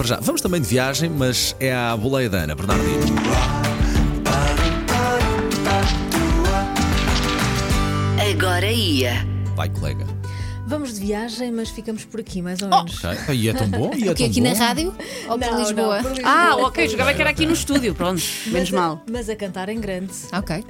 [0.00, 3.04] Para já, vamos também de viagem, mas é à boleia da Ana Bernardino.
[8.32, 9.26] Agora ia.
[9.54, 10.19] Vai, colega.
[10.70, 13.02] Vamos de viagem, mas ficamos por aqui, mais ou menos.
[13.04, 13.34] Ok.
[13.34, 14.48] E é tão bom, e é Porque tão aqui bom.
[14.48, 14.94] na rádio
[15.28, 15.96] ou por Não, Lisboa?
[15.96, 16.32] não, por Lisboa.
[16.32, 19.02] Ah, ok, jogava que era aqui no estúdio, pronto, menos Mas a- mal.
[19.10, 20.12] Mas a cantar em grande.
[20.32, 20.56] Ok.
[20.58, 20.64] Uh,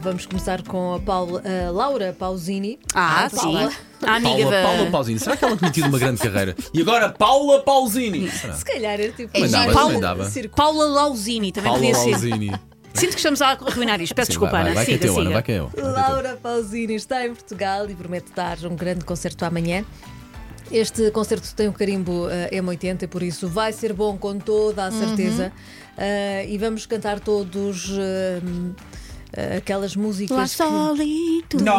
[0.00, 2.78] vamos começar com a, Paula- a Laura Pausini.
[2.94, 3.36] Ah, sim.
[3.36, 3.72] Paula.
[4.02, 4.62] A amiga Paula, da.
[4.62, 5.18] Paula Pausini.
[5.18, 6.56] Será que ela tinha tido uma grande carreira?
[6.74, 8.30] E agora Paula Pausini.
[8.30, 8.52] Será?
[8.54, 9.30] Se calhar era tipo.
[9.34, 10.30] É dava, Paula- também dava.
[10.54, 12.10] Paula Lausini, também Paula podia ser.
[12.10, 12.52] Pausini.
[12.94, 14.14] Sinto que estamos a arruinar isto.
[14.14, 14.74] Peço Sim, desculpa, vai, vai, Ana.
[14.74, 15.30] vai que é Siga, Ana, siga.
[15.32, 15.70] vai que é eu.
[15.76, 15.82] É.
[15.82, 19.84] Laura Pausini está em Portugal e promete dar um grande concerto amanhã.
[20.70, 24.84] Este concerto tem um carimbo eh, M80 e por isso vai ser bom com toda
[24.86, 25.52] a certeza.
[25.98, 30.50] Eh, e vamos cantar todos eh, aquelas La músicas.
[30.52, 30.56] Que...
[30.56, 31.64] solitude.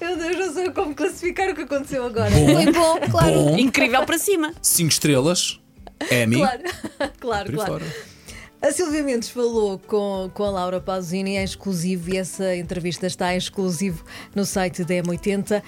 [0.00, 2.30] Meu Deus, não sei como classificar o que aconteceu agora.
[2.30, 3.34] Foi bom, claro.
[3.34, 3.58] Bom.
[3.58, 4.52] Incrível para cima.
[4.60, 5.59] 5 estrelas.
[6.10, 6.36] Emmy.
[6.36, 6.62] Claro,
[7.20, 7.72] claro, claro.
[7.72, 7.86] fora.
[8.62, 13.32] A Silvia Mendes falou com, com a Laura Pausini em exclusivo e essa entrevista está
[13.32, 15.62] em exclusivo no site da M80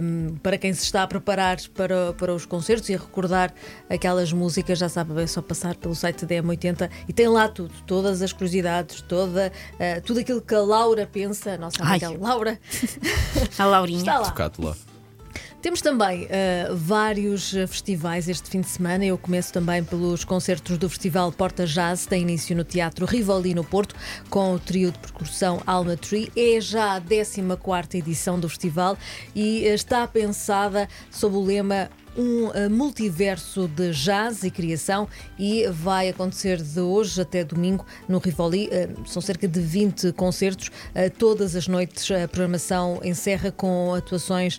[0.00, 3.52] um, para quem se está a preparar para, para os concertos e a recordar
[3.90, 7.74] aquelas músicas, já sabe, é só passar pelo site da M80 e tem lá tudo,
[7.86, 12.16] todas as curiosidades, toda, uh, tudo aquilo que a Laura pensa, nossa amiga Ai.
[12.16, 12.58] Laura
[13.58, 13.98] A Laurinha.
[13.98, 14.50] está lá.
[14.58, 14.76] Lá.
[15.62, 19.04] Temos também uh, vários festivais este fim de semana.
[19.04, 23.62] Eu começo também pelos concertos do Festival Porta Jazz, tem início no Teatro Rivoli, no
[23.62, 23.94] Porto,
[24.30, 26.32] com o trio de percussão Alma Tree.
[26.34, 28.96] É já a 14 edição do festival
[29.34, 35.08] e uh, está pensada sob o lema um uh, multiverso de jazz e criação
[35.38, 38.68] e vai acontecer de hoje até domingo no Rivoli.
[38.68, 40.68] Uh, são cerca de 20 concertos.
[40.68, 44.58] Uh, todas as noites a programação encerra com atuações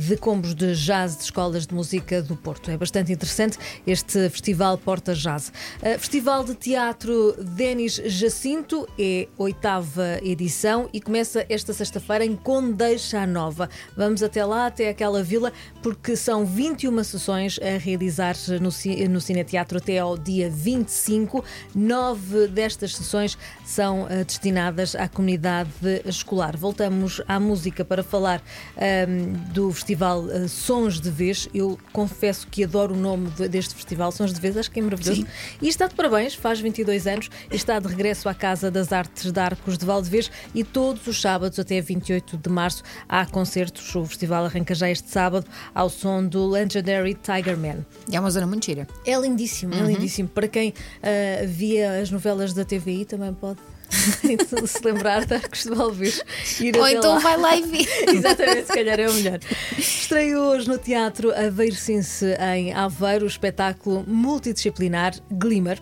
[0.00, 2.70] de combos de jazz de escolas de música do Porto.
[2.70, 5.52] É bastante interessante este festival Porta Jazz.
[5.98, 13.68] Festival de Teatro Denis Jacinto é oitava edição e começa esta sexta-feira em Condeixa Nova.
[13.96, 15.52] Vamos até lá, até aquela vila,
[15.82, 18.70] porque são 21 sessões a realizar no,
[19.10, 21.44] no Cineteatro até ao dia 25.
[21.74, 25.70] Nove destas sessões são eh, destinadas à comunidade
[26.04, 26.56] escolar.
[26.56, 28.42] Voltamos à música para falar
[28.76, 31.48] ahm, do festival eh, Sons de Vez.
[31.54, 34.82] Eu confesso que adoro o nome de- deste festival, Sons de Vez, acho que é
[34.82, 35.26] maravilhoso.
[35.60, 39.30] E está de parabéns, faz 22 anos e está de regresso à Casa das Artes
[39.32, 43.94] de Arcos de Valdevez e todos os sábados até 28 de março há concertos.
[43.94, 47.84] O festival arranca já este sábado ao som do Legendary Tiger Man.
[48.10, 48.86] É uma zona muito gira.
[49.06, 50.28] É lindíssimo, é lindíssimo.
[50.28, 53.58] Para quem ah, via as novelas da TVI também pode
[54.66, 56.22] se lembrar de Arcos de.
[56.60, 57.18] Ir Ou então lá.
[57.18, 57.86] vai lá e vê.
[58.10, 59.38] Exatamente, se calhar é o melhor.
[59.78, 65.78] Estreou hoje no Teatro Aveirense em Aveiro o espetáculo multidisciplinar Glimmer.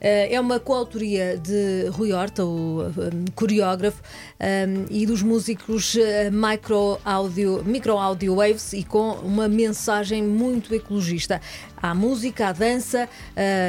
[0.00, 2.90] Eh, É uma coautoria de Rui Horta, o
[3.34, 4.00] coreógrafo,
[4.90, 11.40] e dos músicos eh, Micro Audio, Micro Audio Waves e com uma mensagem muito ecologista.
[11.82, 13.08] Há música, há dança,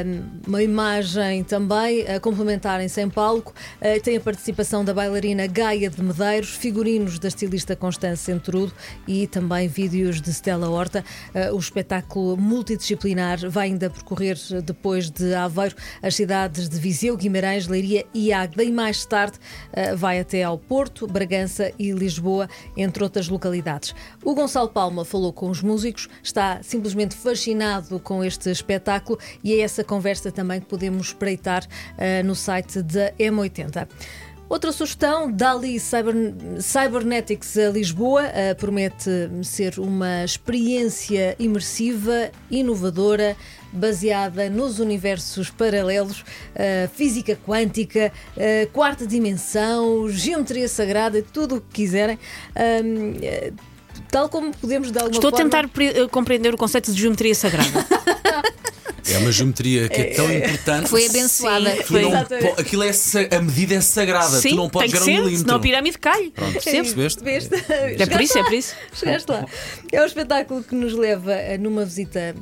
[0.05, 3.53] um, uma imagem também a complementarem-se em palco.
[3.79, 8.73] Eh, Tem a participação da bailarina Gaia de Medeiros, figurinos da estilista Constância Centrudo
[9.07, 11.03] e também vídeos de Stella Horta.
[11.53, 18.05] O espetáculo multidisciplinar vai ainda percorrer depois de Aveiro as cidades de Viseu, Guimarães, Leiria
[18.13, 19.37] e Águeda e mais tarde
[19.73, 23.95] eh, vai até ao Porto, Bragança e Lisboa, entre outras localidades.
[24.23, 29.59] O Gonçalo Palma falou com os músicos, está simplesmente fascinado com este espetáculo e é
[29.61, 31.65] essa conversa também que podemos espreitar
[31.97, 33.87] eh, no site da M80.
[34.51, 36.13] Outra sugestão, Dali Cyber,
[36.59, 39.09] Cybernetics a Lisboa, eh, promete
[39.43, 43.37] ser uma experiência imersiva, inovadora,
[43.71, 46.23] baseada nos universos paralelos,
[46.55, 52.17] eh, física quântica, eh, quarta dimensão, geometria sagrada, e tudo o que quiserem.
[52.55, 53.51] Eh,
[54.09, 55.49] Tal como podemos de alguma Estou a forma...
[55.49, 57.85] tentar pre- eh, compreender o conceito de geometria sagrada.
[59.09, 60.87] É uma geometria que é tão importante.
[60.87, 61.71] Foi abençoada.
[61.75, 62.01] Sim, foi.
[62.03, 62.21] não
[62.57, 62.91] aquilo é
[63.35, 64.39] a medida é sagrada.
[64.39, 65.37] Sim, tu não podes a um milímetro.
[65.39, 66.29] senão a pirâmide cai.
[66.29, 66.93] Pronto, Percebes?
[66.93, 67.23] percebeste?
[67.23, 67.71] Veste?
[68.01, 68.75] É por isso, é por isso.
[68.93, 69.45] Chegaste lá.
[69.91, 72.35] É um espetáculo que nos leva a numa visita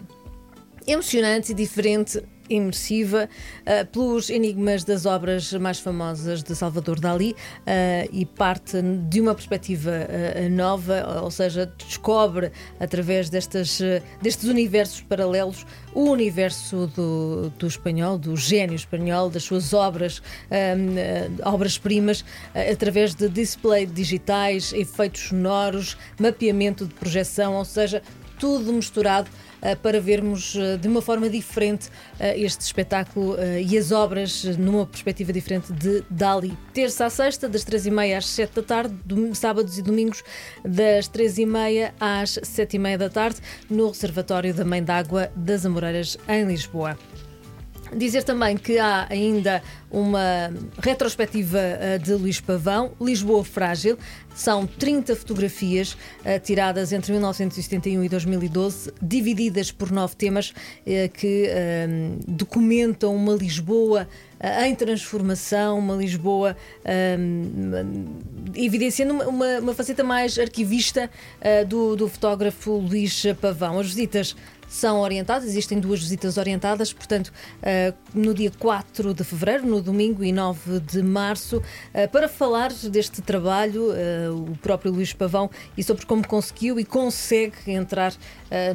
[0.92, 2.24] emocionante e diferente.
[2.52, 3.30] Imersiva
[3.64, 7.36] ah, pelos enigmas das obras mais famosas de Salvador Dali
[7.68, 13.80] ah, e parte de uma perspectiva ah, nova, ou seja, descobre através destas,
[14.20, 15.64] destes universos paralelos
[15.94, 20.20] o universo do, do espanhol, do gênio espanhol, das suas obras,
[20.50, 22.26] ah, obras-primas,
[22.72, 28.02] através de display digitais, efeitos sonoros, mapeamento de projeção, ou seja,
[28.40, 29.30] tudo misturado
[29.62, 31.90] eh, para vermos eh, de uma forma diferente
[32.20, 36.58] eh, este espetáculo e as obras numa perspectiva diferente de Dali.
[36.74, 38.96] Terça à sexta, das três e meia às sete da tarde,
[39.34, 40.24] sábados e domingos,
[40.64, 43.38] das três e meia às sete e meia da tarde,
[43.70, 46.98] no Reservatório da Mãe d'Água das Amoreiras, em Lisboa.
[47.96, 53.98] Dizer também que há ainda uma retrospectiva eh, de Luís Pavão, Lisboa Frágil.
[54.36, 60.54] São 30 fotografias eh, tiradas entre 1971 e 2012, divididas por nove temas
[60.86, 61.88] eh, que eh,
[62.28, 64.08] documentam uma Lisboa
[64.66, 67.18] em transformação, uma Lisboa eh,
[68.56, 71.10] evidenciando uma, uma, faceta mais arquivista
[71.68, 73.80] do, do fotógrafo Luís Pavão.
[73.80, 74.38] As visitas
[74.70, 77.34] são orientadas, existem duas visitas orientadas, portanto,
[77.64, 81.62] eh, no dia 4 de fevereiro, no domingo, e 9 de março,
[81.94, 86.86] eh, para falar deste trabalho, eh, o próprio Luís Pavão, e sobre como conseguiu e
[86.86, 88.14] consegue entrar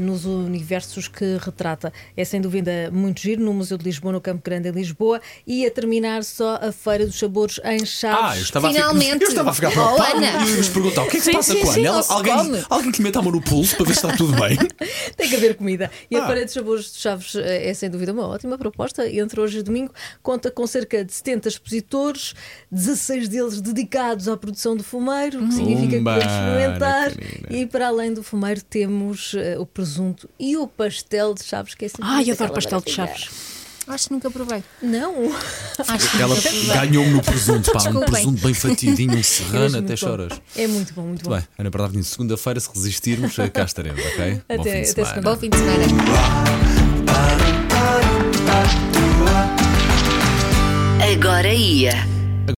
[0.00, 1.92] nos universos que retrata.
[2.16, 5.66] É sem dúvida muito giro no Museu de Lisboa, no Campo Grande, em Lisboa, e
[5.66, 8.20] a terminar só a Feira dos Sabores em Chaves.
[8.22, 9.04] Ah, eu estava Finalmente.
[9.04, 10.46] a ficar, eu estava a ficar Oh, preocupado Ana.
[10.46, 12.04] e nos perguntar o que é que se passa sim, com a Ana.
[12.08, 14.56] Alguém, alguém que lhe meta a mão no pulso para ver se está tudo bem.
[15.16, 15.90] Tem que haver comida.
[16.10, 16.26] E a Ah.
[16.26, 19.08] Feira dos Sabores de Chaves eh, é sem dúvida uma ótima proposta.
[19.08, 22.34] Entre hoje e domingo, conta com cerca de 70 expositores,
[22.70, 27.12] 16 deles dedicados à produção do fumeiro, o que significa que Pumba, podemos experimentar.
[27.50, 31.84] E para além do fumeiro, temos eh, o presunto e o pastel de Chaves, que
[31.84, 33.28] é sempre Ai, adoro pastel de chaves.
[33.86, 34.64] Acho que nunca provei.
[34.82, 35.14] Não,
[35.88, 36.66] Acho que Ela nunca provei.
[36.68, 38.10] ganhou-me no presunto, pá, um Desculpem.
[38.12, 39.96] presunto bem fatiadinho, um serrano, até bom.
[39.96, 40.40] choras.
[40.56, 41.30] É muito bom, muito bom.
[41.30, 44.40] Muito bem, Ana Bernardino, segunda-feira, se resistirmos, cá estaremos, ok?
[44.48, 45.08] Até- Bom fim de até semana.
[45.14, 45.30] segunda.
[45.30, 46.94] Bom fim de semana.
[51.12, 52.13] Agora ia.